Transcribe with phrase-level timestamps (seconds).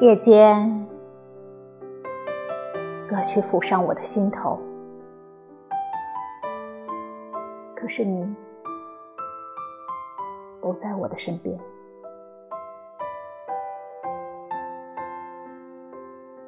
[0.00, 0.86] 夜间，
[3.06, 4.58] 歌曲抚上我的心头，
[7.76, 8.34] 可是你
[10.62, 11.54] 不在我的身边。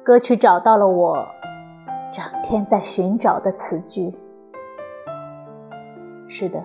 [0.03, 1.27] 歌曲找到了我
[2.11, 4.17] 整天在寻找的词句。
[6.27, 6.63] 是的，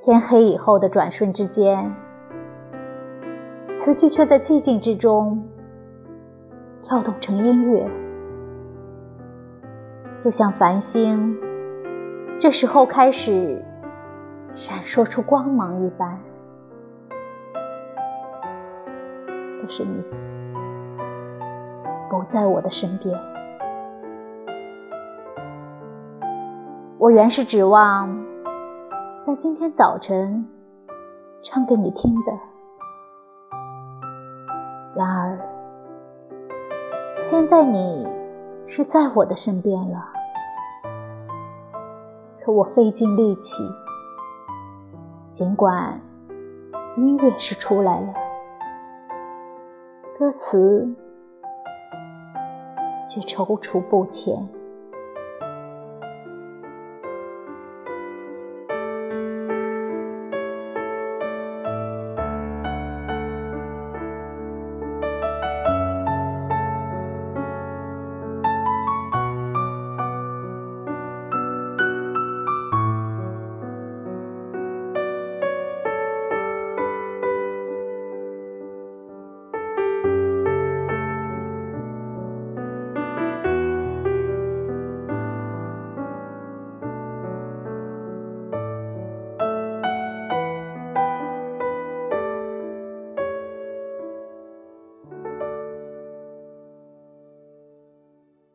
[0.00, 1.94] 天黑以后的转瞬之间。
[3.84, 5.42] 词句却在寂静之中
[6.84, 7.90] 跳动成音乐，
[10.20, 11.36] 就像繁星
[12.38, 13.60] 这时候开始
[14.54, 16.16] 闪烁出光芒一般。
[19.60, 20.00] 可是你
[22.08, 23.18] 不在我的身边，
[26.98, 28.24] 我原是指望
[29.26, 30.46] 在今天早晨
[31.42, 32.51] 唱给你听的。
[34.94, 35.38] 然而，
[37.22, 38.06] 现在你
[38.66, 40.04] 是在我的身边了，
[42.44, 43.62] 可我费尽力气，
[45.32, 45.98] 尽管
[46.96, 48.14] 音乐是出来了，
[50.18, 50.94] 歌词
[53.08, 54.46] 却踌躇不前。